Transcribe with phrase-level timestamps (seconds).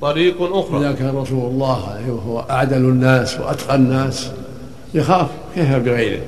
[0.00, 0.78] طريق أخرى.
[0.78, 4.30] إذا كان رسول الله عليه وهو أعدل الناس وأتقى الناس
[4.94, 6.22] يخاف كيف بغيره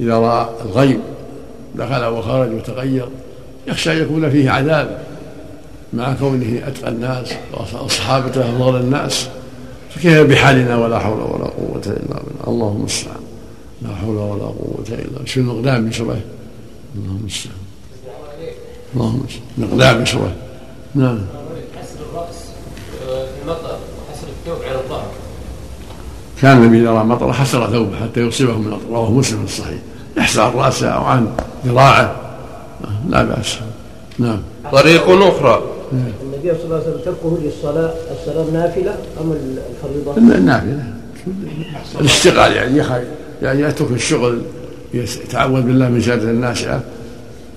[0.00, 1.00] إذا رأى الغيب
[1.74, 3.08] دخل وخرج وتغير
[3.66, 5.04] يخشى أن يكون فيه عذاب.
[5.92, 7.34] مع كونه أتقى الناس
[7.84, 9.28] وصحابته أفضل الناس
[9.90, 13.20] فكيف بحالنا ولا حول ولا قوة إلا بالله؟ اللهم المستعان
[13.82, 16.20] لا حول ولا قوة إلا شو المقدام من شبه؟
[16.94, 17.56] اللهم المستعان
[18.94, 20.32] اللهم المستعان مقدام من شبه.
[20.94, 21.20] نعم
[23.44, 25.10] المطر وحسر الثوب على الظهر
[26.42, 29.78] كان النبي اذا راى مطر حسر ثوبه حتى يصيبه من المطر رواه مسلم في الصحيح.
[30.16, 31.26] يحسر عن رأسه أو عن
[31.66, 32.16] ذراعه.
[33.08, 33.58] لا بأس.
[34.18, 34.38] نعم.
[34.72, 35.62] طريق أخرى.
[35.92, 37.94] النبي صلى الله عليه وسلم تركه للصلاة.
[38.20, 40.92] الصلاة نافلة أم الفريضة؟ النافله
[42.00, 42.82] الاشتغال يعني
[43.42, 44.42] يعني يترك الشغل
[44.94, 46.80] يتعوذ بالله من شر الناشئه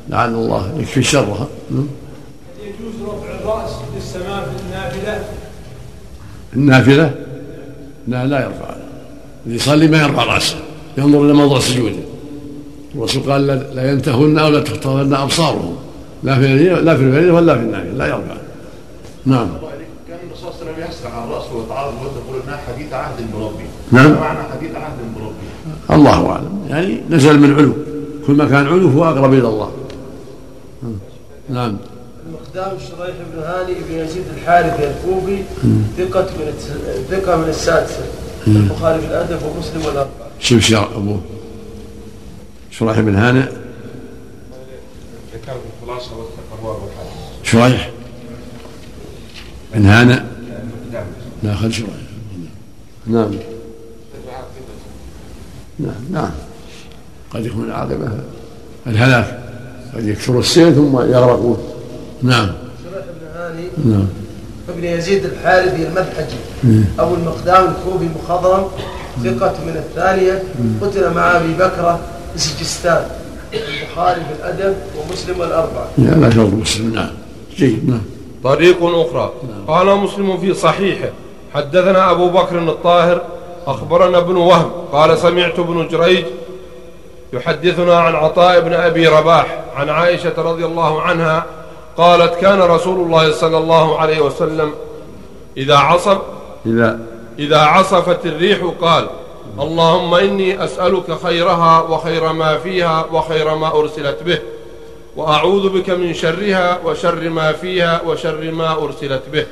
[0.10, 1.48] لعل الله يكفي شرها.
[1.72, 1.88] نعم.
[2.62, 5.24] يجوز رفع الرأس للسماء في النافلة.
[6.56, 7.27] النافلة؟
[8.08, 8.76] لا لا يرفع
[9.46, 10.56] اللي يصلي ما يرفع رأسه
[10.98, 11.96] ينظر إلى موضع سجوده.
[12.96, 15.76] الرسول قال لا, لا ينتهن أو لا تختارن أبصارهم.
[16.24, 18.38] لا في لا في الفريضه ولا في النافله لا يرفع.
[19.26, 19.48] نعم.
[20.08, 23.64] كان الرسول صلى الله عليه وسلم يسرع على رأسه ويتعرض ويقول إنها حديث عهد بربي
[23.92, 24.12] نعم.
[24.12, 25.48] معنى حديث عهد بربي
[25.92, 26.62] الله أعلم.
[26.70, 27.74] يعني نزل من علو
[28.28, 29.72] كل ما كان علو هو اقرب إلى الله.
[31.50, 31.78] نعم.
[32.58, 35.44] المقدام شريح بن هاني بن يزيد الحارثي الكوفي
[35.98, 36.54] ثقة من
[37.10, 38.06] ثقة من السادسة.
[38.48, 40.28] البخاري في الأدب ومسلم والأربعة.
[40.40, 41.22] شوف شر ابوه
[42.72, 43.16] شريح بن
[45.84, 47.44] الخلاصة والتقوى والحديث.
[47.44, 47.92] شريح
[49.74, 50.20] بن هانئ
[51.44, 51.90] لا خل شريح.
[53.08, 53.32] نعم.
[55.80, 56.32] نعم نعم.
[57.32, 58.10] قد يكون العاقبة
[58.88, 59.40] الهلاك.
[59.96, 61.77] قد يكثر السيل ثم يغرقون.
[62.24, 62.50] نعم.
[62.84, 63.68] شريح بن هاني.
[63.86, 64.08] نعم.
[64.70, 66.38] ابن يزيد الحارثي المدحجي
[67.00, 68.68] أبو المقدام الكوفي مخضرم.
[69.24, 70.44] ثقة من الثانية.
[70.82, 72.00] قتل مع أبي بكرة
[72.34, 73.06] في سجستان
[73.54, 76.94] البخاري في الأدب ومسلم والأربعة لا لا شرط مسلم.
[76.94, 77.10] نعم.
[77.58, 77.90] جيد.
[77.90, 78.02] نعم.
[78.44, 79.32] طريق أخرى.
[79.68, 81.10] قال مسلم في صحيحه
[81.54, 83.22] حدثنا أبو بكر الطاهر
[83.68, 86.26] أخبرنا ابن وهب قال سمعت ابن جريج
[87.34, 91.46] يحدثنا عن عطاء بن أبي رباح عن عائشة رضي الله عنها
[91.98, 94.72] قالت كان رسول الله صلى الله عليه وسلم
[95.58, 96.18] إذا عصب
[96.66, 97.00] إذا
[97.40, 99.08] إذا عصفت الريح قال
[99.60, 104.40] اللهم إني أسألك خيرها وخير ما فيها وخير ما أرسلت به
[105.16, 109.46] وأعوذ بك من شرها وشر ما فيها وشر ما أرسلت به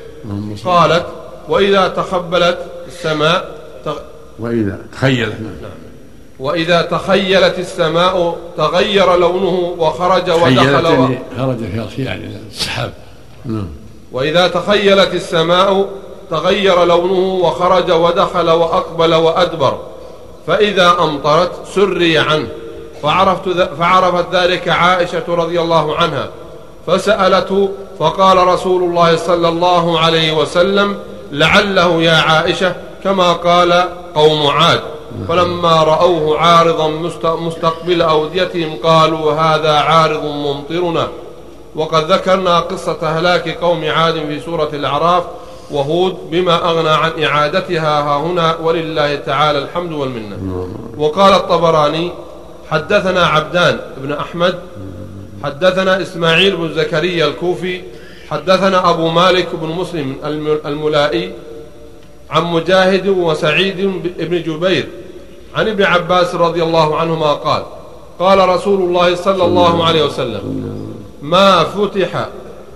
[0.66, 1.06] قالت
[1.50, 3.98] وإذا تخبلت السماء تغ...
[4.40, 5.85] وإذا تخيل نعم.
[6.40, 11.08] وإذا تخيلت السماء تغير لونه وخرج ودخل و...
[11.38, 11.58] خرج
[11.96, 12.94] في يعني السحاب
[13.46, 13.68] نعم.
[14.12, 15.90] وإذا تخيلت السماء
[16.32, 19.80] تغير لونه وخرج ودخل وأقبل وأدبر.
[20.48, 22.48] فإذا أمطرت سري عنه.
[23.04, 23.66] فعرفت ذ...
[23.80, 26.30] فعرفت ذلك عائشة رضي الله عنها.
[26.88, 27.70] فسألته
[28.00, 30.98] فقال رسول الله صلى الله عليه وسلم
[31.32, 33.84] لعله يا عائشة كما قال
[34.16, 34.82] قوم عاد.
[35.28, 37.26] فلما رأوه عارضا مست...
[37.26, 41.08] مستقبل أوديتهم قالوا هذا عارض ممطرنا.
[41.76, 45.24] وقد ذكرنا قصة هلاك قوم عاد في سورة الأعراف
[45.72, 50.68] وهود بما أغنى عن إعادتها ها هنا ولله تعالى الحمد والمنة.
[50.98, 52.12] وقال الطبراني
[52.72, 54.56] حدثنا عبدان بن أحمد
[55.44, 57.82] حدثنا إسماعيل بن زكريا الكوفي
[58.30, 61.32] حدثنا أبو مالك بن مسلم الم- الملائي
[62.30, 63.82] عن مجاهد وسعيد
[64.20, 64.88] بن جبير
[65.56, 67.64] عن ابن عباس رضي الله عنهما قال
[68.20, 70.42] قال رسول الله صلى الله عليه وسلم
[71.22, 72.26] ما فتح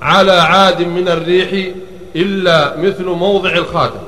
[0.01, 1.73] على عاد من الريح
[2.15, 3.99] إلا مثل موضع الخاتم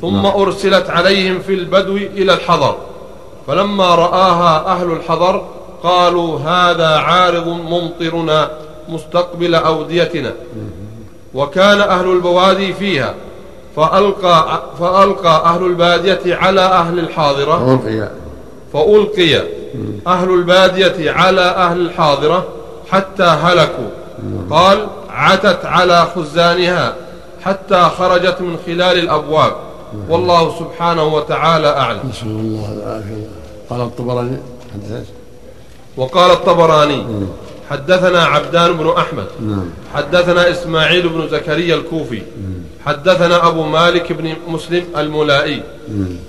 [0.00, 2.76] ثم أرسلت عليهم في البدو إلى الحضر
[3.46, 5.46] فلما رآها أهل الحضر
[5.82, 8.50] قالوا هذا عارض ممطرنا
[8.88, 10.32] مستقبل أوديتنا
[11.34, 13.14] وكان أهل البوادي فيها
[13.76, 17.74] فألقى, فألقى أهل البادية على أهل الحاضرة.
[17.74, 18.10] ألقي
[18.72, 19.42] فألقي
[20.06, 22.46] أهل البادية على أهل الحاضرة
[22.90, 23.90] حتى هلكوا.
[24.50, 26.94] قال عتت على خزانها
[27.42, 29.52] حتى خرجت من خلال الأبواب.
[30.08, 32.00] والله سبحانه وتعالى أعلم.
[32.10, 33.28] نسأل الله العافية.
[33.70, 34.36] قال الطبراني
[35.96, 37.06] وقال الطبراني
[37.70, 39.26] حدثنا عبدان بن أحمد.
[39.40, 39.64] نعم.
[39.94, 42.22] حدثنا إسماعيل بن زكريا الكوفي.
[42.86, 45.62] حدثنا أبو مالك بن مسلم الملائي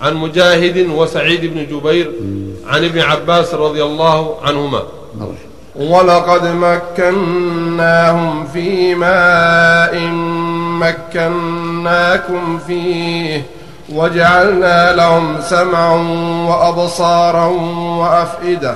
[0.01, 2.12] عن مجاهد وسعيد بن جبير
[2.68, 4.83] عن ابن عباس رضي الله عنهما.
[5.75, 10.00] ولقد مكناهم في ماء
[10.83, 13.45] مكناكم فيه
[13.94, 15.95] وجعلنا لهم سمعا
[16.50, 17.45] وأبصارا
[18.00, 18.75] وأفئدة.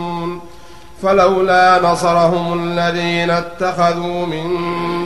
[1.03, 4.57] فلولا نصرهم الذين اتخذوا من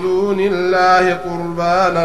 [0.01, 2.03] دون الله قربانا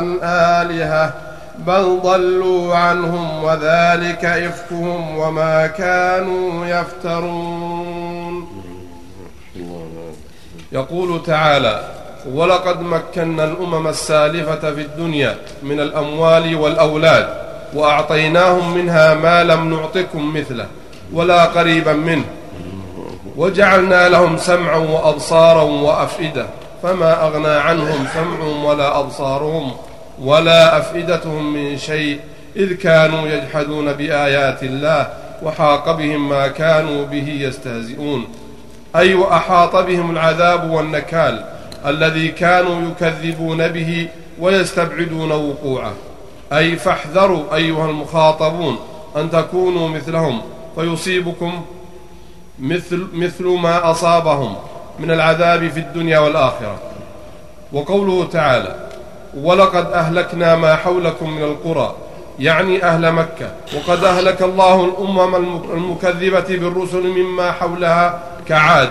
[0.62, 1.12] آلهة
[1.58, 8.46] بل ضلوا عنهم وذلك إفكهم وما كانوا يفترون.
[10.72, 11.80] يقول تعالى
[12.34, 17.28] ولقد مكنا الأمم السالفة في الدنيا من الأموال والأولاد
[17.74, 20.66] وأعطيناهم منها ما لم نعطكم مثله
[21.12, 22.24] ولا قريبا منه
[23.40, 26.46] وجعلنا لهم سمعا وأبصارا وأفئدة.
[26.82, 29.72] فما أغنى عنهم سمعهم ولا أبصارهم
[30.22, 32.20] ولا أفئدتهم من شيء
[32.56, 35.08] إذ كانوا يجحدون بآيات الله
[35.42, 38.24] وحاق بهم ما كانوا به يستهزئون.
[38.96, 41.44] أي وأحاط بهم العذاب والنكال
[41.86, 44.08] الذي كانوا يكذبون به
[44.40, 45.92] ويستبعدون وقوعه.
[46.52, 48.78] أي فاحذروا أيها المخاطبون
[49.16, 50.40] أن تكونوا مثلهم
[50.76, 51.64] فيصيبكم
[52.60, 54.56] مثل, مثل ما أصابهم
[54.98, 56.78] من العذاب في الدنيا والآخرة.
[57.72, 58.74] وقوله تعالى
[59.36, 61.94] ولقد أهلكنا ما حولكم من القرى.
[62.38, 63.52] يعني أهل مكة.
[63.76, 65.34] وقد أهلك الله الأمم
[65.72, 68.90] المكذبة بالرسل مما حولها كعاد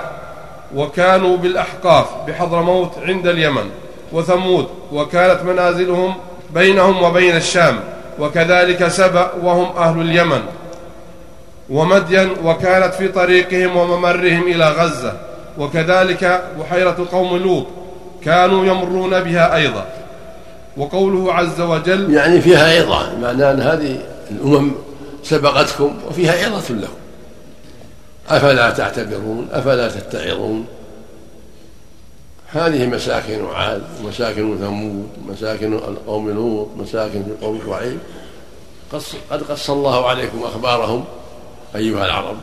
[0.75, 3.69] وكانوا بالأحقاف بحضرموت عند اليمن
[4.11, 6.15] وثمود وكانت منازلهم
[6.53, 7.79] بينهم وبين الشام
[8.19, 10.41] وكذلك سبأ وهم أهل اليمن.
[11.69, 15.13] ومدين وكانت في طريقهم وممرهم إلى غزة.
[15.57, 17.65] وكذلك بحيرة قوم لوط
[18.23, 19.85] كانوا يمرون بها أيضا.
[20.77, 23.99] وقوله عز وجل يعني فيها عظة معنى أن هذه
[24.31, 24.71] الأمم
[25.23, 26.93] سبقتكم وفيها عظة لكم
[28.29, 30.65] أفلا تعتبرون؟ أفلا تتعظون؟
[32.51, 37.97] هذه مساكن عاد ومساكن ثمود مساكن قوم لوط مساكن قوم شعيب.
[39.31, 41.05] قد قص الله عليكم أخبارهم.
[41.75, 42.37] أيها العرب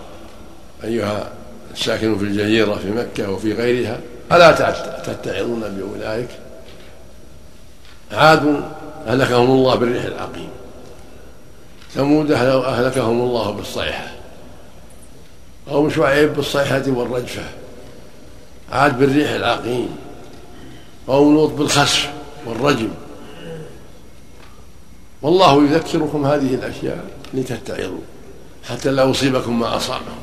[0.84, 1.32] أيها
[1.72, 4.00] الساكنون في الجزيرة في مكة وفي غيرها
[4.32, 4.52] ألا
[5.00, 6.28] تتعظون بأولئك؟
[8.12, 8.62] عاد
[9.06, 10.48] أهلكهم الله بالريح العقيم.
[11.94, 14.12] ثمود أهلكهم الله بالصيحة.
[15.68, 17.44] قوم شعيب بالصيحة والرجفة.
[18.72, 19.96] عاد بالريح العقيم.
[21.08, 22.10] قوم لوط بالخسف
[22.46, 22.90] والرجم.
[25.22, 28.00] والله يذكركم هذه الأشياء لتتعظوا.
[28.70, 30.18] حتى لا يصيبكم ما أصابهم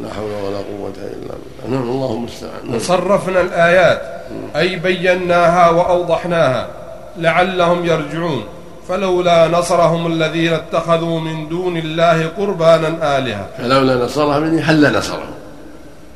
[0.00, 1.78] لا حول ولا قوة إلا بالله.
[1.78, 2.74] نعم الله المستعان.
[2.74, 4.02] وصرفنا الآيات
[4.56, 6.68] أي بيناها وأوضحناها
[7.18, 8.44] لعلهم يرجعون.
[8.88, 13.46] فلولا نصرهم الذين اتخذوا من دون الله قربانا آلهة.
[13.58, 15.30] فلولا نصرهم يعني حل نصرهم؟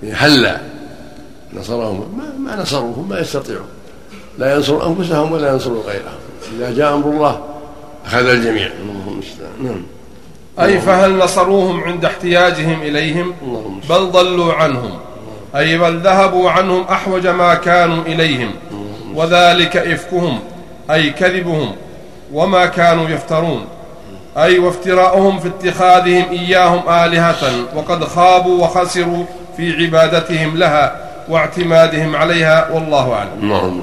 [0.03, 0.57] يعني حل
[1.55, 3.69] نصرهم؟ ما, ما نصروهم ما يستطيعون.
[4.39, 6.19] لا ينصروا أنفسهم ولا ينصروا غيرهم.
[6.57, 7.41] إذا جاء أمر الله
[8.07, 8.67] أخذ الجميع.
[8.67, 9.53] اللهم المستعان.
[9.63, 9.83] نعم.
[10.61, 13.35] أي فهل نصروهم عند احتياجهم إليهم؟
[13.91, 14.99] بل ضلوا عنهم.
[15.57, 18.51] أي بل ذهبوا عنهم أحوج ما كانوا إليهم.
[19.15, 20.39] وذلك إفكهم
[20.91, 21.73] أي كذبهم
[22.33, 23.65] وما كانوا يفترون.
[24.37, 27.45] أي وافتراؤهم في اتخاذهم إياهم آلهة
[27.75, 29.25] وقد خابوا وخسروا
[29.57, 30.97] في عبادتهم لها
[31.29, 33.31] واعتمادهم عليها والله أعلم.
[33.43, 33.83] اللهم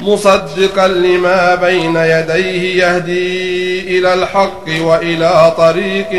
[0.00, 6.12] مصدقا لما بين يديه يهدي إلى الحق وإلى طريق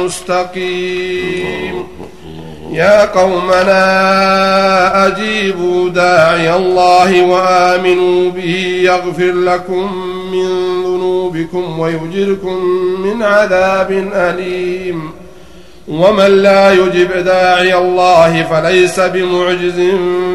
[0.00, 1.86] مستقيم.
[2.72, 3.86] يا قومنا
[5.06, 9.92] أجيبوا داعي الله وآمنوا به يغفر لكم
[10.32, 10.46] من
[10.84, 12.64] ذنوبكم ويجركم
[13.04, 15.21] من عذاب أليم.
[15.88, 19.80] ومن لا يجب داعي الله فليس بمعجز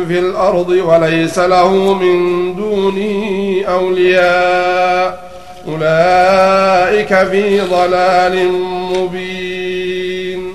[0.07, 5.27] في الأرض وليس له من دونه أولياء.
[5.67, 8.51] أولئك في ضلال
[8.93, 10.53] مبين.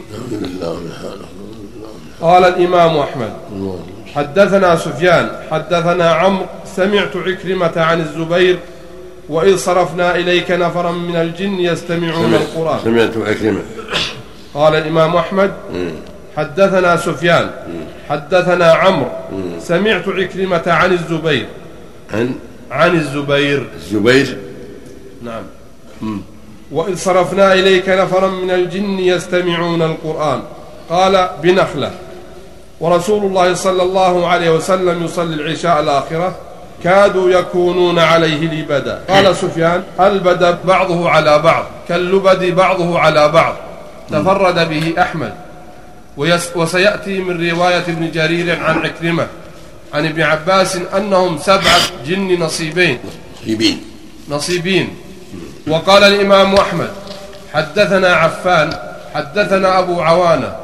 [2.23, 3.33] قال الإمام أحمد.
[4.15, 6.47] حدثنا سفيان حدثنا عمرو.
[6.77, 8.59] سمعت عكرمة عن الزبير
[9.29, 12.79] واذ صرفنا إليك نفرا من الجن يستمعون القرآن.
[12.85, 13.61] سمعت عكرمة.
[14.55, 15.53] قال الإمام أحمد
[16.37, 17.51] حدثنا سفيان
[18.09, 19.11] حدثنا عمرو
[19.61, 21.47] سمعت عكرمة عن الزبير.
[22.15, 22.35] عن؟
[22.71, 23.67] عن الزبير.
[23.77, 24.39] الزبير؟
[25.23, 25.43] نعم.
[26.73, 30.43] وإذ صرفنا إليك نفرا من الجن يستمعون القرآن.
[30.91, 31.91] قال بنخلة.
[32.81, 36.35] ورسول الله صلى الله عليه وسلم يصلي العشاء الآخرة.
[36.85, 39.01] كادوا يكونون عليه لبدا.
[39.09, 43.55] قال سفيان البد بعضه على بعض؟ كاللبد بعضه على بعض.
[44.13, 45.33] تفرد به أحمد.
[46.57, 49.27] وسيأتي من رواية ابن جرير عن عكرمة
[49.95, 52.99] عن ابن عباس أنهم سبعة جن نصيبين.
[53.43, 53.85] نصيبين.
[54.29, 54.89] نصيبين.
[55.69, 56.91] وقال الإمام أحمد
[57.55, 58.73] حدثنا عفان
[59.15, 60.57] حدثنا أبو عوانة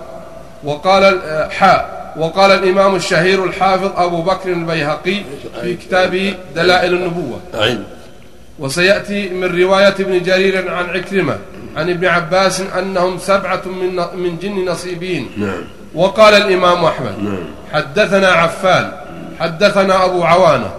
[0.65, 5.23] وقال حاء وقال الإمام الشهير الحافظ أبو بكر البيهقي
[5.63, 7.41] في كتابه دلائل النبوة.
[7.55, 7.85] أعين
[8.59, 11.39] وسيأتي من رواية ابن جرير عن عكرمة
[11.77, 15.31] عن ابن عباس أنهم سبعة من من جن نصيبين.
[15.37, 15.65] نعم.
[15.95, 17.45] وقال الإمام أحمد نعم.
[17.73, 18.93] حدثنا عفان
[19.41, 20.71] حدثنا أبو عوانة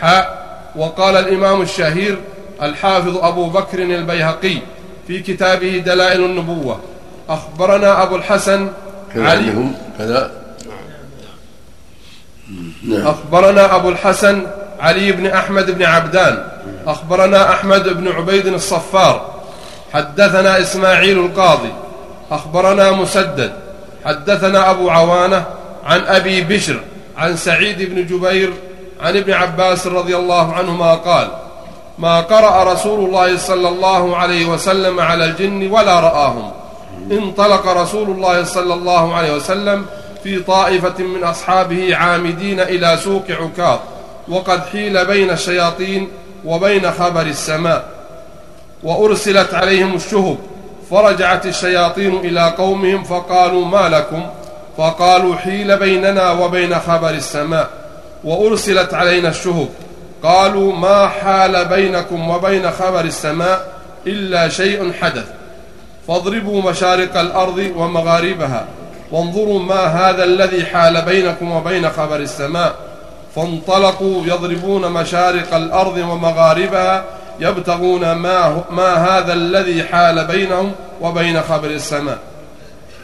[0.00, 0.38] حاء
[0.76, 2.18] وقال الإمام الشهير
[2.62, 4.58] الحافظ أبو بكر البيهقي
[5.06, 6.80] في كتابه دلائل النبوة
[7.28, 8.68] أخبرنا أبو الحسن
[9.16, 9.72] علي.
[9.98, 10.30] كذا.
[12.84, 13.06] نعم.
[13.06, 14.46] أخبرنا أبو الحسن
[14.80, 16.44] علي بن أحمد بن عبدان
[16.86, 19.37] أخبرنا أحمد بن عبيد الصفار
[19.92, 21.72] حدثنا إسماعيل القاضي
[22.30, 23.52] أخبرنا مسدد
[24.04, 25.44] حدثنا أبو عوانة
[25.84, 26.80] عن أبي بشر
[27.16, 28.52] عن سعيد بن جبير
[29.00, 31.28] عن ابن عباس رضي الله عنهما قال
[31.98, 36.52] ما قرأ رسول الله صلى الله عليه وسلم على الجن ولا رآهم.
[37.10, 39.86] انطلق رسول الله صلى الله عليه وسلم
[40.22, 43.78] في طائفة من أصحابه عامدين إلى سوق عكاظ
[44.28, 46.08] وقد حيل بين الشياطين
[46.44, 47.97] وبين خبر السماء.
[48.82, 50.36] وأرسلت عليهم الشهب
[50.90, 54.22] فرجعت الشياطين إلى قومهم فقالوا ما لكم؟
[54.78, 57.68] فقالوا حيل بيننا وبين خبر السماء.
[58.24, 59.68] وأرسلت علينا الشهب
[60.22, 63.68] قالوا ما حال بينكم وبين خبر السماء
[64.06, 65.24] إلا شيء حدث.
[66.08, 68.64] فاضربوا مشارق الأرض ومغاربها
[69.12, 72.74] وانظروا ما هذا الذي حال بينكم وبين خبر السماء.
[73.36, 77.04] فانطلقوا يضربون مشارق الأرض ومغاربها
[77.40, 82.18] يبتغون ما, ما هذا الذي حال بينهم وبين خبر السماء.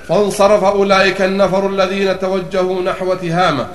[0.08, 3.66] فانصرف أولئك النفر الذين توجهوا نحو تهامة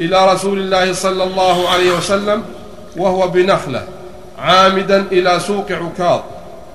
[0.00, 2.42] إلى رسول الله صلى الله عليه وسلم
[2.96, 3.82] وهو بنخلة
[4.38, 6.20] عامدا إلى سوق عكاظ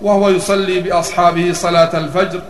[0.02, 2.42] وهو يصلي بأصحابه صلاة الفجر.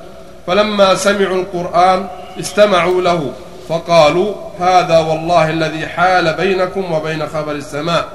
[0.48, 2.08] فلما سمعوا القرآن
[2.40, 3.32] استمعوا له
[3.70, 8.06] فقالوا هذا والله الذي حال بينكم وبين خبر السماء.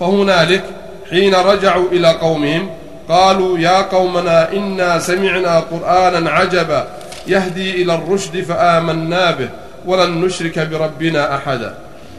[0.00, 0.64] فهنالك
[1.10, 2.70] حين رجعوا إلى قومهم
[3.08, 6.88] قالوا يا قومنا إنا سمعنا قرآنا عجبا
[7.26, 9.48] يهدي إلى الرشد فآمنا به
[9.86, 11.74] ولن نشرك بربنا أحدا.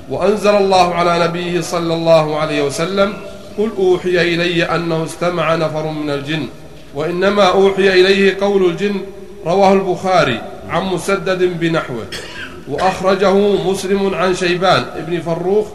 [0.10, 3.14] وأنزل الله على نبيه صلى الله عليه وسلم
[3.58, 6.48] قل أوحي إلي أنه استمع نفر من الجن.
[6.96, 9.02] وإنما أوحي إليه قول الجن
[9.46, 12.06] رواه البخاري عن مسدد بنحوه.
[12.68, 13.34] وأخرجه
[13.68, 15.68] مسلم عن شيبان ابن فروخ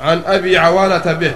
[0.00, 1.34] عن أبي عوانة به.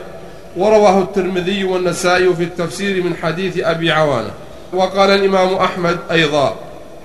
[0.57, 4.31] ورواه الترمذي والنسائي في التفسير من حديث أبي عوانة
[4.73, 6.55] وقال الإمام أحمد أيضا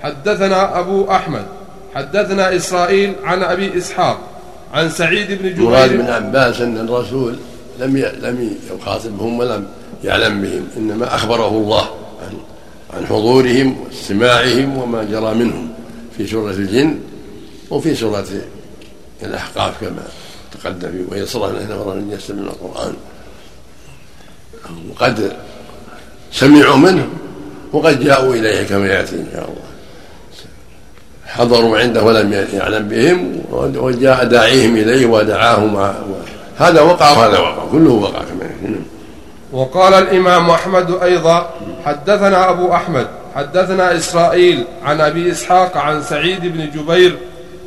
[0.02, 1.44] حدثنا أبو أحمد
[1.94, 4.18] حدثنا إسرائيل عن أبي إسحاق
[4.74, 7.36] عن سعيد بن مراد بن جبير عباس أن الرسول
[7.80, 7.96] لم.
[7.96, 9.66] لم يخاطبهم ولم
[10.04, 11.82] يعلم بهم إنما أخبره الله
[12.22, 12.38] عن
[12.94, 15.68] عن حضورهم واستماعهم وما جرى منهم
[16.16, 16.98] في سورة الجن
[17.70, 18.26] وفي سورة
[19.22, 20.02] الأحقاف كما
[20.52, 21.94] تقدم وهي صلاة نفر
[22.34, 22.94] من القرآن
[24.90, 25.32] وقد
[26.32, 27.08] سمعوا منه
[27.72, 29.66] وقد جاءوا إليه كما يأتي إن شاء الله
[31.26, 33.40] حضروا عنده ولم يعلم بهم
[33.76, 35.92] وجاء داعيهم إليه ودعاهم
[36.58, 38.76] هذا وقع وهذا وقع كله وقع كما يقول.
[39.52, 41.50] وقال الإمام أحمد أيضا
[41.84, 47.18] حدثنا أبو أحمد حدثنا إسرائيل عن أبي إسحاق عن سعيد بن جبير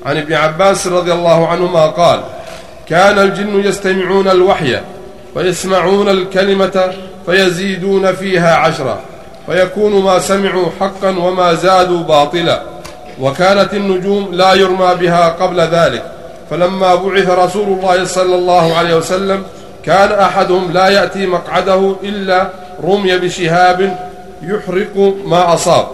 [0.06, 2.24] عن ابن عباس رضي الله عنهما قال
[2.88, 4.80] كان الجن يستمعون الوحي
[5.36, 6.94] ويسمعون الكلمة
[7.26, 9.00] فيزيدون فيها عشرة
[9.46, 12.62] فيكون ما سمعوا حقا وما زادوا باطلا.
[13.22, 16.04] وكانت النجوم لا يرمى بها قبل ذلك.
[16.50, 19.44] فلما بعث رسول الله صلى الله عليه وسلم
[19.86, 22.50] كان أحدهم لا يأتي مقعده إلا
[22.84, 24.10] رمي بشهاب
[24.42, 25.88] يحرق ما أصاب.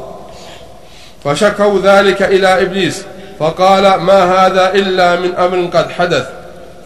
[1.23, 3.03] فشكوا ذلك إلى إبليس
[3.39, 6.25] فقال ما هذا إلا من أمر قد حدث؟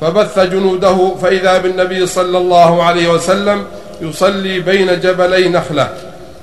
[0.02, 3.66] فبث جنوده فإذا بالنبي صلى الله عليه وسلم
[4.02, 5.90] يصلي بين جبلي نخلة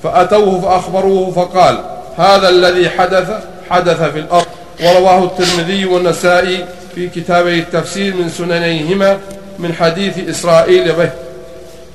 [0.02, 1.78] فأتوه فأخبروه فقال
[2.16, 3.30] هذا الذي حدث
[3.70, 4.46] حدث في الأرض.
[4.84, 9.18] ورواه الترمذي والنسائي في كتابي التفسير من سننيهما
[9.58, 11.10] من حديث إسرائيل به.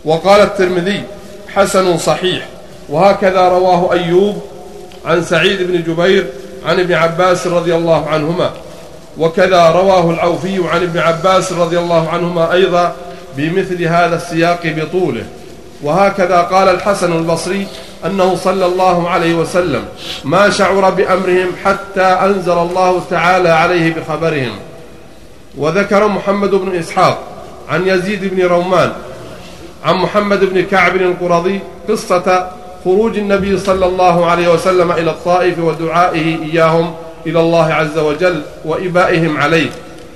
[0.05, 1.03] وقال الترمذي
[1.47, 2.47] حسن صحيح.
[2.89, 4.41] وهكذا رواه أيوب
[5.05, 6.25] عن سعيد بن جبير
[6.65, 8.49] عن ابن عباس رضي الله عنهما.
[9.17, 12.95] وكذا رواه العوفي عن ابن عباس رضي الله عنهما أيضا
[13.37, 15.23] بمثل هذا السياق بطوله.
[15.83, 17.67] وهكذا قال الحسن البصري
[18.05, 19.85] أنه صلى الله عليه وسلم
[20.23, 24.51] ما شعر بأمرهم حتى أنزل الله تعالى عليه بخبرهم.
[25.57, 27.19] وذكر محمد بن إسحاق
[27.69, 28.91] عن يزيد بن رومان
[29.85, 32.51] عن محمد بن كعب القرظي قصة
[32.85, 36.93] خروج النبي صلى الله عليه وسلم إلى الطائف ودعائه إياهم
[37.27, 39.69] إلى الله عز وجل وإبائهم عليه.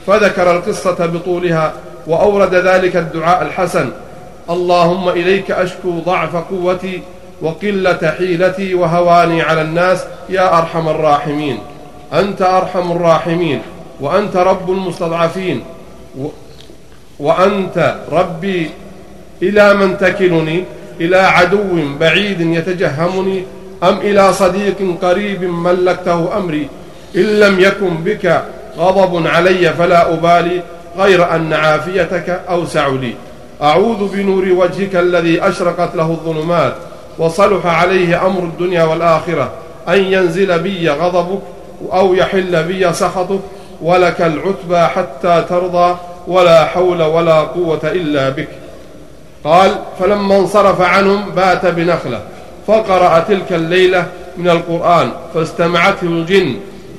[0.07, 1.73] فذكر القصة بطولها
[2.07, 3.89] وأورد ذلك الدعاء الحسن.
[4.49, 7.01] اللهم إليك أشكو ضعف قوتي
[7.41, 11.59] وقلة حيلتي وهواني على الناس يا أرحم الراحمين.
[12.13, 13.61] أنت أرحم الراحمين
[14.01, 15.63] وأنت رب المستضعفين
[17.19, 18.69] وأنت ربي
[19.41, 20.63] إلى من تكلني
[21.01, 23.43] إلى عدو بعيد يتجهمني
[23.83, 26.67] أم إلى صديق قريب ملكته أمري
[27.15, 28.41] إن لم يكن بك
[28.77, 30.61] غضب علي فلا أبالي
[30.97, 33.13] غير أن عافيتك أوسع لي.
[33.61, 36.73] أعوذ بنور وجهك الذي أشرقت له الظلمات
[37.17, 39.51] وصلح عليه أمر الدنيا والآخرة.
[39.89, 41.41] أن ينزل بي غضبك
[41.93, 43.39] أو يحل بي سخطك
[43.81, 48.47] ولك العتبى حتى ترضى ولا حول ولا قوة إلا بك.
[49.43, 52.21] قال فلما انصرف عنهم بات بنخلة
[52.67, 54.05] فقرأ تلك الليلة
[54.37, 56.55] من القرآن فاستمعته الجن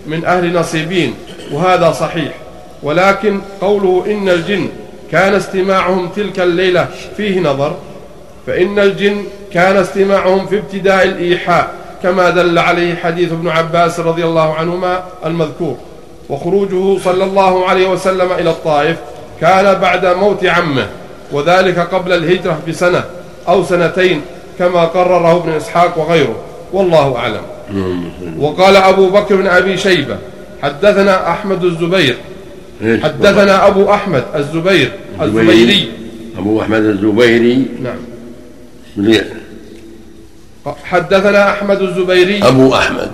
[0.06, 1.14] من أهل نصيبين
[1.52, 2.32] وهذا صحيح.
[2.82, 4.68] ولكن قوله إن الجن
[5.12, 7.76] كان استماعهم تلك الليلة فيه نظر
[8.46, 11.70] فإن الجن كان استماعهم في ابتداء الإيحاء
[12.02, 15.76] كما دل عليه حديث ابن عباس رضي الله عنهما المذكور.
[16.28, 18.96] وخروجه صلى الله عليه وسلم إلى الطائف
[19.40, 20.86] كان بعد موت عمه
[21.32, 23.04] وذلك قبل الهجرة بسنة
[23.48, 24.20] أو سنتين
[24.58, 26.36] كما قرره ابن إسحاق وغيره.
[26.72, 27.42] والله أعلم.
[28.38, 30.18] وقال أبو بكر بن أبي شيبة
[30.62, 32.16] حدثنا أحمد الزبير.
[32.82, 35.92] حدثنا أبو أحمد الزبير الزبيري.
[36.38, 37.66] أبو أحمد الزبيري.
[37.82, 37.98] نعم؟
[40.84, 42.48] حدثنا أحمد الزبيري.
[42.48, 43.10] أبو أحمد.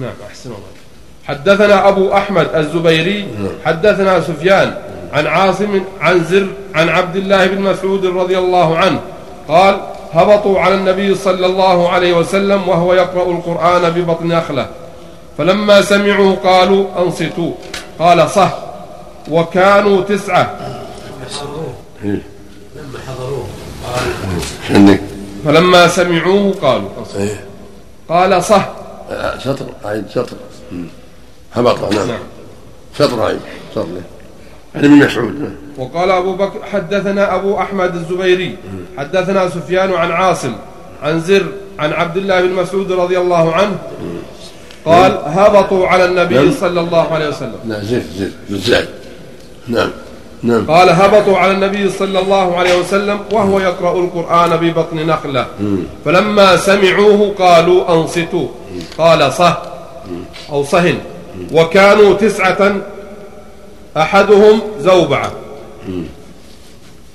[0.00, 0.74] نعم أحسن الله.
[1.24, 3.26] حدثنا أبو أحمد الزبيري.
[3.64, 4.74] حدثنا سفيان
[5.12, 9.00] عن عاصم عن زر عن عبد الله بن مسعود رضي الله عنه.
[9.48, 9.80] قال
[10.12, 14.66] هبطوا على النبي صلى الله عليه وسلم وهو يقرأ القرآن ببطن نخلة
[15.38, 17.52] فلما سمعوا قالوا أنصتوا.
[17.98, 18.58] قال صح.
[19.30, 20.56] وكانوا تسعة.
[22.02, 23.46] لما حضروه
[24.70, 25.00] عندك
[25.44, 27.44] فلما سمعوه قالوا إيه.
[28.08, 28.68] قال صح.
[29.10, 30.36] آه، شطر عيد شطر.
[31.54, 32.08] هبط نعم.
[32.08, 32.18] نعم.
[32.98, 33.40] شطر عيد
[33.74, 33.86] شطر.
[34.74, 35.40] يعني من مسعود.
[35.40, 35.52] نعم.
[35.78, 38.56] وقال أبو بكر حدثنا أبو أحمد الزبيري
[38.98, 40.52] حدثنا سفيان عن عاصم
[41.02, 41.46] عن زر
[41.78, 43.78] عن عبد الله بن مسعود رضي الله عنه
[44.84, 46.52] قال هبطوا على النبي نعم.
[46.60, 47.60] صلى الله عليه وسلم.
[47.66, 48.88] لا زر زر بالزاد
[49.68, 49.90] نعم
[50.42, 50.66] نعم.
[50.66, 55.46] قال هبطوا على النبي صلى الله عليه وسلم وهو يقرأ القرآن ببطن نخلة.
[56.04, 58.48] فلما سمعوه قالوا أنصتوا.
[58.98, 59.62] قال صه.
[60.50, 60.98] أو صهن.
[61.52, 62.76] وكانوا تسعة
[63.98, 65.32] أحدهم زوبعة.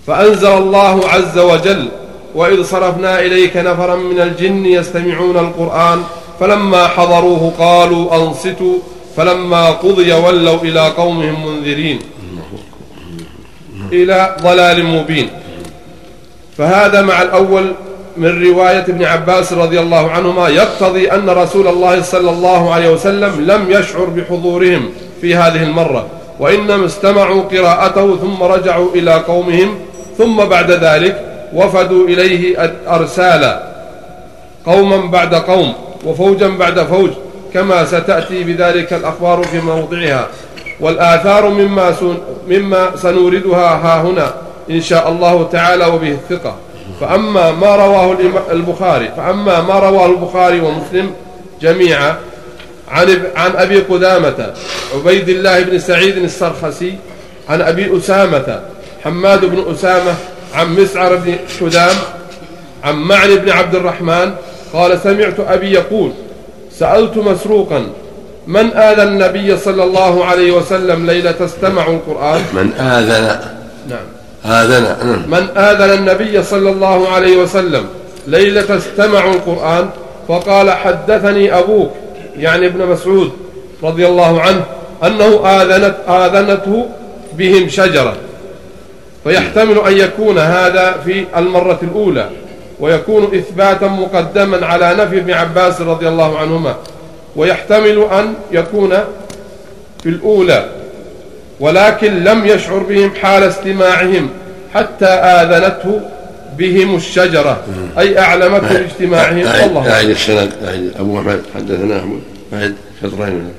[0.07, 1.87] فأنزل الله عز وجل
[2.35, 6.03] وإذ صرفنا إليك نفرا من الجن يستمعون القرآن
[6.39, 8.77] فلما حضروه قالوا أنصتوا
[9.17, 11.99] فلما قضي ولوا إلى قومهم منذرين.
[13.91, 15.29] إلى ضلال مبين.
[16.57, 17.73] فهذا مع الأول
[18.17, 23.51] من رواية ابن عباس رضي الله عنهما يقتضي أن رسول الله صلى الله عليه وسلم
[23.51, 24.89] لم يشعر بحضورهم
[25.21, 26.07] في هذه المرة.
[26.43, 29.79] وإنما استمعوا قراءته ثم رجعوا إلى قومهم
[30.17, 31.15] ثم بعد ذلك
[31.53, 33.63] وفدوا إليه أرسالا.
[34.65, 35.73] قوما بعد قوم
[36.05, 37.09] وفوجا بعد فوج
[37.53, 40.27] كما ستأتي بذلك الأخبار في موضعها.
[40.79, 44.33] والآثار مما, سن مما سنوردها ها هنا
[44.69, 46.55] إن شاء الله تعالى وبه الثقة.
[47.01, 48.17] فأما ما رواه
[48.51, 51.11] البخاري فأما ما رواه البخاري ومسلم
[51.61, 52.15] جميعا
[52.93, 54.53] عن عن أبي قدامة
[54.95, 56.95] عبيد الله بن سعيد السرخسي
[57.49, 58.61] عن أبي أسامة
[59.03, 60.15] حماد بن أسامة
[60.53, 61.95] عن مسعر بن شدام
[62.83, 64.33] عن معن بن عبد الرحمن
[64.73, 66.11] قال سمعت أبي يقول
[66.79, 67.87] سألت مسروقا
[68.47, 73.39] من آذى النبي صلى الله عليه وسلم ليلة استمعوا القرآن؟ من آذن.
[73.89, 74.05] نعم.
[74.45, 74.83] آذن.
[74.83, 77.85] نعم من آذن النبي صلى الله عليه وسلم
[78.27, 79.89] ليلة استمعوا القرآن؟
[80.27, 81.91] فقال حدثني أبوك.
[82.37, 83.31] يعني ابن مسعود
[83.83, 84.65] رضي الله عنه
[85.03, 86.89] أنه آذنت آذنته
[87.33, 88.15] بهم شجرة.
[89.23, 92.29] فيحتمل أن يكون هذا في المرة الأولى
[92.79, 96.75] ويكون إثباتا مقدما على نفي ابن عباس رضي الله عنهما.
[97.35, 98.89] ويحتمل أن يكون
[100.03, 100.69] في الأولى
[101.59, 104.29] ولكن لم يشعر بهم حال استماعهم
[104.73, 106.01] حتى آذنته
[106.57, 107.63] بهم الشجرة.
[107.97, 109.45] أي أعلمته باجتماعهم.
[109.47, 109.93] أعد والله.
[109.93, 112.19] أعد السند أعد أبو أحمد حدثنا أحمد
[112.53, 113.51] أعد شطرين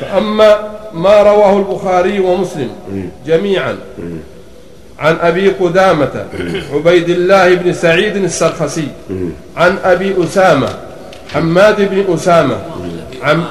[0.00, 2.70] فأما ما رواه البخاري ومسلم
[3.26, 3.76] جميعا
[4.98, 6.26] عن أبي قدامة
[6.72, 8.88] عبيد الله بن سعيد السرخسي
[9.56, 10.68] عن أبي أسامة
[11.34, 12.60] حماد بن أسامة
[13.22, 13.44] عن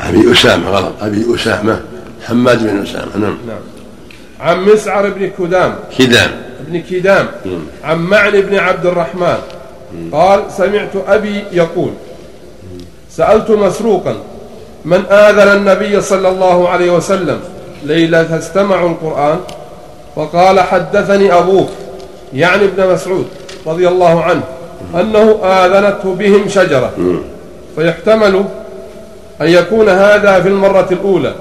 [0.00, 0.92] أبي أسامة غلط.
[1.00, 1.80] أبي أسامة
[2.26, 3.36] حماد بن أسامة نعم.
[4.42, 5.74] عن مسعر بن كدام.
[5.98, 6.30] كدام.
[6.60, 7.26] بن كدام.
[7.84, 9.38] عن معن بن عبد الرحمن.
[10.12, 11.90] قال سمعت أبي يقول
[13.10, 14.16] سألت مسروقا
[14.84, 17.40] من آذن النبي صلى الله عليه وسلم
[17.84, 19.38] ليلة استمعوا القرآن؟
[20.16, 21.68] فقال حدثني أبوك
[22.34, 23.26] يعني ابن مسعود
[23.66, 24.42] رضي الله عنه
[24.94, 26.92] أنه آذنته بهم شجرة.
[27.76, 28.44] فيحتمل
[29.40, 31.34] أن يكون هذا في المرة الأولى.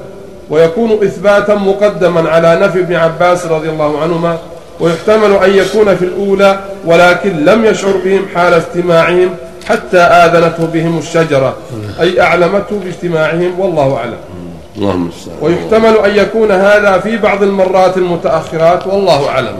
[0.51, 4.37] ويكون إثباتا مقدما على نفي ابن عباس رضي الله عنهما
[4.79, 9.29] ويحتمل أن يكون في الأولى ولكن لم يشعر بهم حال استماعهم
[9.67, 11.53] حتى آذنته بهم الشجرة.
[11.99, 14.17] أي أعلمته باجتماعهم والله أعلم.
[14.77, 15.09] اللهم
[15.41, 19.55] ويحتمل أن يكون هذا في بعض المرات المتأخرات والله أعلم.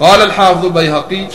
[0.00, 1.26] قال الحافظ البيهقي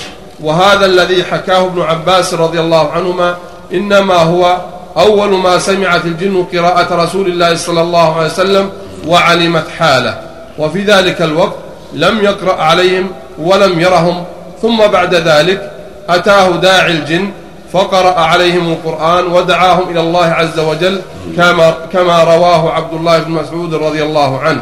[0.43, 3.35] وهذا الذي حكاه ابن عباس رضي الله عنهما
[3.73, 4.57] إنما هو
[4.97, 8.69] أول ما سمعت الجن قراءة رسول الله صلى الله عليه وسلم
[9.07, 10.19] وعلمت حاله.
[10.57, 11.55] وفي ذلك الوقت
[11.93, 14.25] لم يقرأ عليهم ولم يرهم.
[14.61, 15.71] ثم بعد ذلك
[16.09, 17.31] أتاه داعي الجن
[17.73, 21.01] فقرأ عليهم القرآن ودعاهم إلى الله عز وجل
[21.37, 24.61] كما, كما رواه عبد الله بن مسعود رضي الله عنه.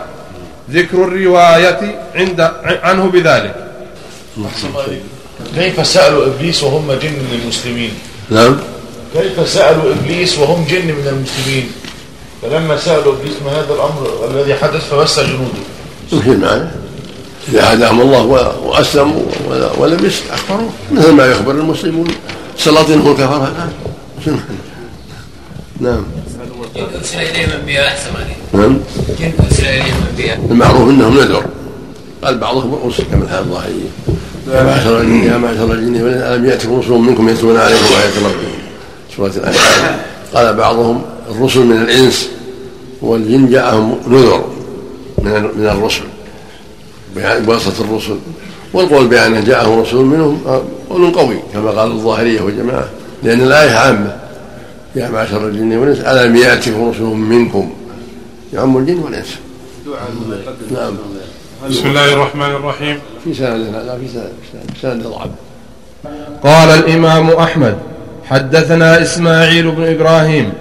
[0.71, 3.55] ذكر الرواية عند عنه بذلك.
[5.55, 7.93] كيف سألوا إبليس وهم جن من المسلمين؟
[8.29, 8.57] نعم.
[9.13, 11.71] كيف سألوا إبليس وهم جن من المسلمين؟
[12.41, 13.13] فلما سألوا
[13.45, 15.59] ما هذا الأمر الذي حدث فبس جنوده.
[16.11, 16.71] يمكن معنا
[17.49, 18.21] إذا هداهم الله
[18.63, 20.69] وأسلموا ولا- ولم يستكبروا.
[20.91, 22.07] مثل ما يخبر المسلمون.
[22.57, 23.71] سلاطينهم الكفرة الآن
[25.79, 26.03] نعم.
[26.75, 28.09] جن أرسل إليهم أنبياء أحسن
[28.53, 28.77] نعم.
[29.49, 31.45] أرسل إليهم أنبياء المعروف إنهم نذر
[32.23, 33.89] قال بعضهم رسل كما الحال الظاهرية
[34.51, 38.51] يا معشر الجن يا معشر الجن ألم يأتكم رسل منكم يتلون عليكم آيات ربكم
[39.17, 39.99] سورة الانعام
[40.33, 42.29] قال بعضهم الرسل من الإنس
[43.01, 44.45] والجن جاءهم نذر
[45.23, 46.03] من من الرسل
[47.15, 48.17] بواسطة الرسل.
[48.73, 52.89] والقول بأنه جاءهم رسول منهم قول قوي كما قال الظاهرية وجماعة
[53.23, 54.15] لأن الآية عامة.
[54.95, 57.73] يا معشر الجن والإنس ألم يأتكم رسول منكم؟
[58.53, 59.35] يعم الجن والإنس.
[60.71, 60.93] نعم.
[61.69, 62.99] بسم الله الرحمن الرحيم.
[63.23, 64.31] في سند لا في سند
[64.81, 65.29] سند ضعف.
[66.43, 67.77] قال الإمام أحمد
[68.25, 70.53] حدثنا إسماعيل بن إبراهيم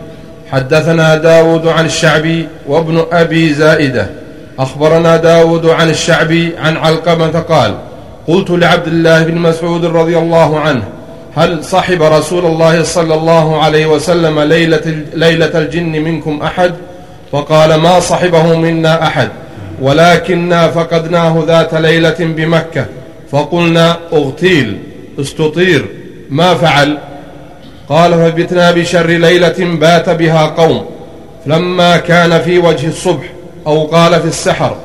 [0.52, 4.11] حدثنا داود عن الشعبي وابن أبي زائدة.
[4.58, 7.74] أخبرنا داود عن الشعبي عن علقمة قال
[8.28, 10.82] قلت لعبد الله بن مسعود رضي الله عنه
[11.37, 16.74] هل صحب رسول الله صلى الله عليه وسلم ليلة, ليلة الجن منكم أحد؟
[17.32, 19.28] فقال ما صحبه منا أحد
[19.82, 22.87] ولكنا فقدناه ذات ليلة بمكة
[23.30, 24.78] فقلنا أغتيل
[25.20, 25.84] استطير
[26.30, 26.98] ما فعل؟
[27.88, 30.85] قال فبتنا بشر ليلة بات بها قوم
[31.46, 33.24] فلما كان في وجه الصبح
[33.66, 34.77] أو قال في السحر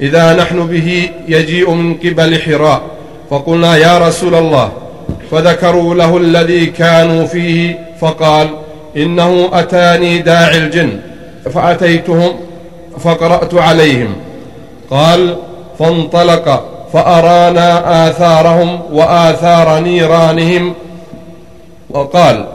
[0.00, 2.82] إذا نحن به يجيء من قبل حراء
[3.30, 4.72] فقلنا يا رسول الله
[5.30, 8.48] فذكروا له الذي كانوا فيه فقال
[8.96, 10.98] إنه أتاني داعي الجن
[11.54, 12.32] فأتيتهم
[13.00, 14.16] فقرأت عليهم.
[14.90, 15.36] قال
[15.78, 20.74] فانطلق فأرانا آثارهم وآثار نيرانهم
[21.94, 22.46] وقال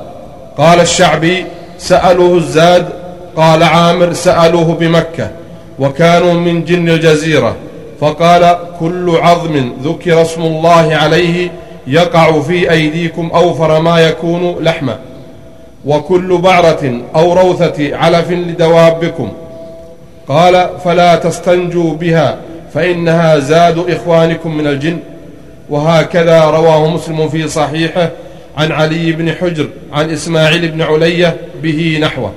[0.58, 1.46] قال الشعبي
[1.78, 2.90] سألوه الزاد
[3.36, 5.32] قال عامر سألوه بمكة
[5.80, 7.56] وكانوا من جن الجزيرة
[8.02, 11.52] فقال كل عظم ذكر اسم الله عليه
[11.88, 14.98] يقع في أيديكم أوفر ما يكون لحما
[15.86, 19.32] وكل بعرة أو روثة علف لدوابكم.
[20.28, 22.38] قال فلا تستنجوا بها
[22.74, 24.98] فإنها زاد إخوانكم من الجن.
[25.70, 28.10] وهكذا رواه مسلم في صحيحه
[28.58, 32.32] عن علي بن حجر عن إسماعيل بن علية به نحوه.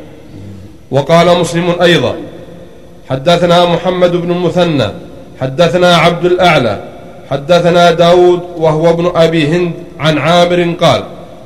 [0.90, 2.14] وقال مسلم أيضا
[3.10, 4.88] حدثنا محمد بن المثنى
[5.40, 6.84] حدثنا عبد الأعلى
[7.30, 11.02] حدثنا داود وهو ابن أبي هند عن عامر قال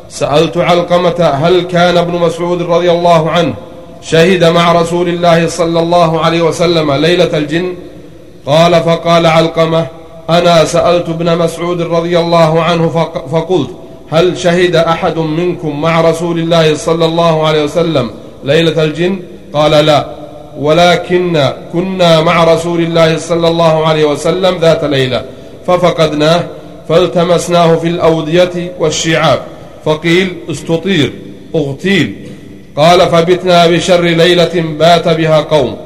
[0.09, 3.55] سألت علقمة هل كان ابن مسعود رضي الله عنه
[4.03, 7.75] شهد مع رسول الله صلى الله عليه وسلم ليلة الجن؟
[8.47, 9.87] قال فقال علقمة
[10.31, 12.89] أنا سألت ابن مسعود رضي الله عنه
[13.33, 13.71] فقلت
[14.15, 18.11] هل شهد أحد منكم مع رسول الله صلى الله عليه وسلم
[18.45, 19.19] ليلة الجن؟
[19.53, 20.07] قال لا.
[20.59, 25.25] ولكن كنا مع رسول الله صلى الله عليه وسلم ذات ليلة
[25.67, 26.45] ففقدناه
[26.89, 29.39] فالتمسناه في الأودية والشعاب.
[29.85, 31.13] فقيل استطير
[31.55, 32.15] أغتيل.
[32.77, 35.77] قال فبتنا بشر ليلة بات بها قوم.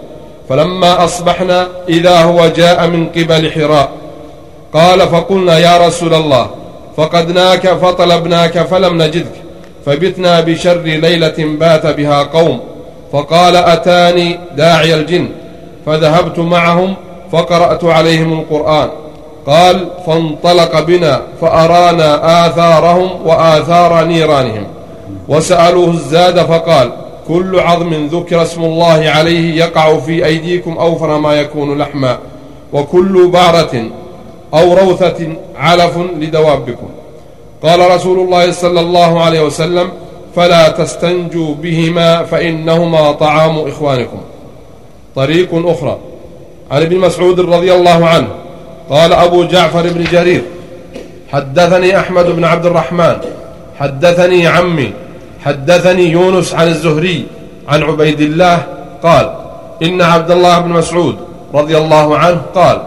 [0.48, 3.90] فلما أصبحنا إذا هو جاء من قبل حراء.
[4.74, 6.50] قال فقلنا يا رسول الله
[6.98, 9.32] فقدناك فطلبناك فلم نجدك
[9.86, 12.60] فبتنا بشر ليلة بات بها قوم
[13.12, 15.28] فقال أتاني داعي الجن
[15.86, 16.94] فذهبت معهم
[17.32, 18.88] فقرأت عليهم القرآن
[19.46, 24.66] قال فانطلق بنا فأرانا آثارهم وآثار نيرانهم
[25.28, 26.92] وسألوه الزاد فقال
[27.28, 32.18] كل عظم ذكر اسم الله عليه يقع في أيديكم أوفر ما يكون لحما
[32.72, 33.90] وكل بعرة
[34.54, 36.88] أو روثة علف لدوابكم.
[37.62, 39.88] قال رسول الله صلى الله عليه وسلم
[40.36, 44.20] فلا تستنجوا بهما فإنهما طعام إخوانكم.
[45.16, 45.98] طريق أخرى.
[46.70, 48.28] عن ابن مسعود رضي الله عنه
[48.90, 50.42] قال أبو جعفر بن جرير
[51.32, 53.16] حدثني أحمد بن عبد الرحمن
[53.78, 54.92] حدثني عمي
[55.44, 57.26] حدثني يونس عن الزهري
[57.68, 58.66] عن عبيد الله
[59.02, 59.34] قال
[59.82, 61.16] إن عبد الله بن مسعود
[61.54, 62.82] رضي الله عنه قال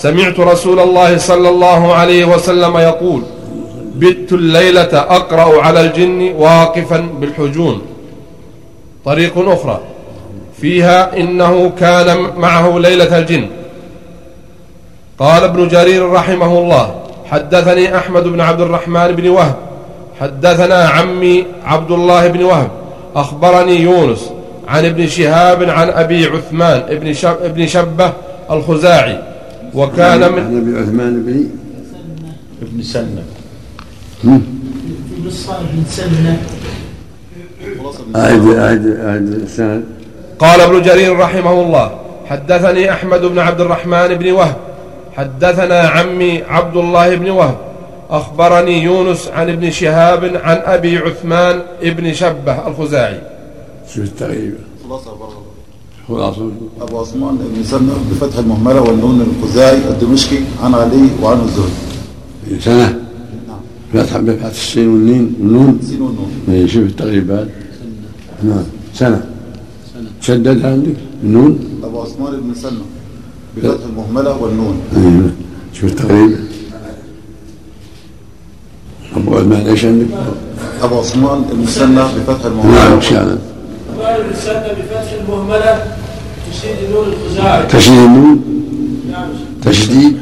[0.00, 3.22] سمعت رسول الله صلى الله عليه وسلم يقول
[3.94, 7.82] بت الليلة أقرأ على الجن واقفا بالحجون.
[9.04, 9.80] طريق أخرى
[10.60, 13.46] فيها إنه كان معه ليلة الجن.
[15.18, 16.94] قال ابن جرير رحمه الله
[17.30, 19.56] حدثني أحمد بن عبد الرحمن بن وهب
[20.20, 22.70] حدثنا عمي عبد الله بن وهب
[23.16, 24.30] أخبرني يونس
[24.68, 28.12] عن ابن شهاب عن أبي عثمان ابن, شب ابن شبة
[28.50, 29.29] الخزاعي
[29.74, 31.50] وكان من عن أبي عثمان بن
[32.62, 33.22] ابن سنة
[34.22, 34.38] في
[35.26, 36.42] نصف بن سنة
[38.16, 39.84] أعد أعد أعد السند
[40.38, 44.56] قال ابن جرير رحمه الله حدثني أحمد بن عبد الرحمن بن وهب
[45.16, 47.58] حدثنا عمي عبد الله بن وهب
[48.10, 53.20] أخبرني يونس عن ابن شهاب عن أبي عثمان ابن شبه الخزاعي.
[53.94, 54.54] شوف التغيير.
[54.88, 55.10] خلاصة
[56.10, 62.60] أبو عثمان بن سنة بفتح المهملة والنون الخزاعي الدمشقي عن علي وعن الزهري.
[62.60, 62.98] سنة؟
[63.92, 66.30] فتح بفتح السين والنين والنون؟ سين والنون.
[66.48, 67.48] إيه، شوف التغييبات
[68.42, 68.64] نعم.
[68.94, 69.24] سنة.
[70.20, 72.82] شدد عندك؟ النون؟ أبو عثمان بن سنة
[73.56, 74.76] بفتح المهملة والنون.
[74.96, 75.34] إيه،
[75.72, 76.38] شوف التغييب
[79.16, 80.06] أبو عثمان إيش عندك؟
[80.82, 83.38] أبو عثمان بن سنة بفتح نعم المهملة إيش هذا؟
[83.98, 85.96] قال السنة بفتح المهملة
[86.52, 88.42] تشديد النور الخزاعي تشديد النون
[89.12, 89.28] نعم.
[89.64, 90.20] تشديد؟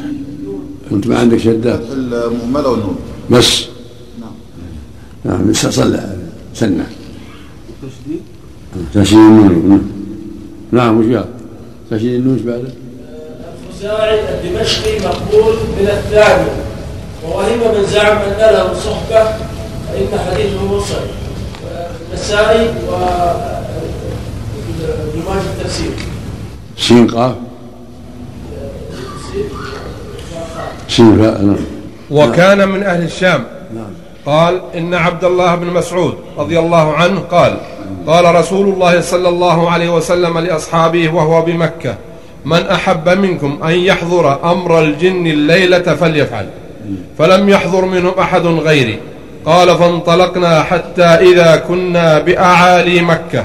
[0.93, 2.97] أنت ما عندك فتح المهملة والنون
[3.31, 3.65] بس.
[5.25, 5.51] نعم.
[5.51, 6.17] لسه صلى.
[6.55, 6.87] سنة.
[7.83, 8.23] تشديد.
[8.95, 9.91] تشديد النون
[10.73, 11.25] نعم وش قال؟
[11.91, 12.69] تشديد النون إيش بعده؟
[13.71, 16.51] الخزاعي الدمشقي مقبول من الثاني.
[17.25, 19.25] ووهم من زعم أن له صحبة
[19.89, 20.95] فإن حديثه مرسل
[22.11, 22.93] النسائي و
[26.77, 27.35] سين قاف
[30.89, 31.57] سين فاء نعم.
[32.11, 33.45] وكان من أهل الشام.
[34.27, 37.57] قال إن عبد الله بن مسعود رضي الله عنه قال
[38.07, 41.95] قال رسول الله صلى الله عليه وسلم لأصحابه وهو بمكة
[42.45, 46.49] من أحب منكم أن يحضر أمر الجن الليلة فليفعل
[47.19, 48.99] فلم يحضر منهم أحد غيري.
[49.47, 53.45] قال فانطلقنا حتى إذا كنا بأعالي مكة.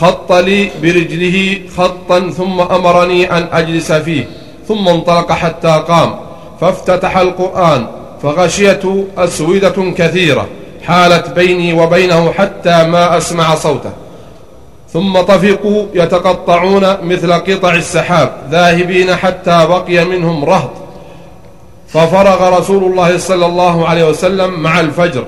[0.00, 4.28] خط لي برجله خطا ثم أمرني أن أجلس فيه
[4.68, 6.14] ثم انطلق حتى قام
[6.60, 7.86] فافتتح القرآن
[8.22, 10.46] فغشيته أسودة كثيرة
[10.82, 13.90] حالت بيني وبينه حتى ما أسمع صوته.
[14.92, 20.70] ثم طفقوا يتقطعون مثل قطع السحاب ذاهبين حتى بقي منهم رهط.
[21.88, 25.24] ففرغ رسول الله صلى الله عليه وسلم مع الفجر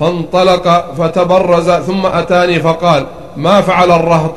[0.00, 4.34] فانطلق فتبرز ثم أتاني فقال ما فعل الرهط.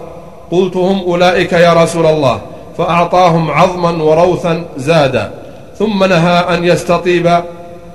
[0.52, 2.42] قلت هم أولئك يا رسول الله.
[2.78, 5.32] فأعطاهم عظما وروثا زادا.
[5.80, 7.44] ثم نهى أن يستطيب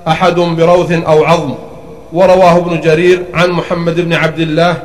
[0.07, 1.53] أحد بروث أو عظم.
[2.13, 4.77] ورواه ابن جرير عن محمد بن عبد الله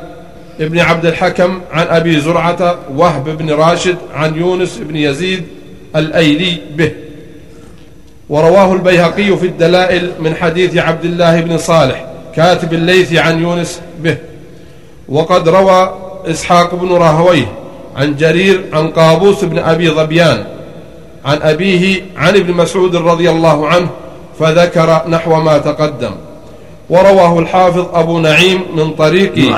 [0.59, 5.43] ابن عبد الحكم عن أبي زرعة وهب بن راشد عن يونس بن يزيد
[5.95, 6.91] الأيلي به.
[8.29, 14.17] ورواه البيهقي في الدلائل من حديث عبد الله بن صالح كاتب الليث عن يونس به.
[15.09, 15.93] وقد روى
[16.31, 17.51] إسحاق بن راهويه
[17.95, 20.45] عن جرير عن قابوس بن أبي ظبيان
[21.25, 23.89] عن أبيه عن ابن مسعود رضي الله عنه
[24.39, 26.11] فذكر نحو ما تقدم.
[26.89, 29.55] ورواه الحافظ أبو نعيم من طريق.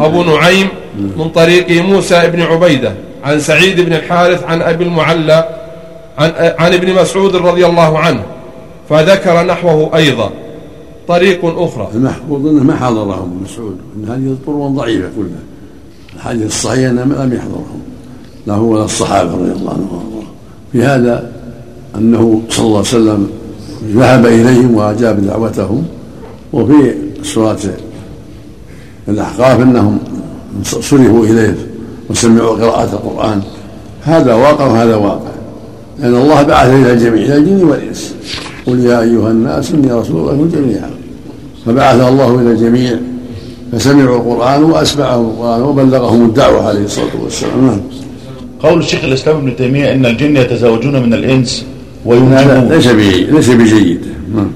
[0.00, 0.68] أبو نعيم.
[1.16, 5.48] من طريق موسى بن عبيدة عن سعيد بن الحارث عن أبي المعلى
[6.18, 8.22] عن, عن ابن مسعود رضي الله عنه
[8.88, 10.30] فذكر نحوه أيضا.
[11.08, 11.88] طريق أخرى.
[11.94, 13.78] المحفوظ انه ما حضرهم مسعود.
[13.96, 15.49] ان هذه طرق ضعيفة؟ كلها
[16.16, 17.80] الحديث الصحيح أنه لم يحضرهم
[18.46, 20.26] لا هو ولا الصحابة رضي الله عنهم وأرضاهم.
[20.72, 21.32] في هذا
[21.96, 23.30] أنه صلى الله عليه وسلم
[23.94, 25.84] ذهب إليهم وأجاب دعوتهم
[26.52, 27.58] وفي سورة
[29.08, 29.98] الأحقاف أنهم
[30.64, 31.56] صرفوا إليه
[32.10, 33.42] وسمعوا قراءة القرآن.
[34.02, 35.30] هذا واقع وهذا واقع.
[35.98, 38.14] لأن الله بعث إلى الجميع إلى الجن والإنس.
[38.66, 40.90] قل يا أيها الناس إني رسول الله جميعا.
[41.66, 42.98] فبعث الله إلى الجميع.
[43.72, 47.66] فسمعوا القرآن واسمعهم القرآن وبلغهم الدعوة عليه الصلاة والسلام.
[47.66, 47.80] نعم.
[48.62, 51.64] قول الشيخ الإسلام ابن تيمية إن الجن يتزوجون من الإنس
[52.06, 52.14] هذا
[52.60, 54.00] وينجبون ليس بجيد ليس بجيد.
[54.34, 54.50] نعم.